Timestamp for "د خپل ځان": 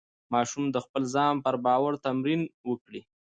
0.71-1.33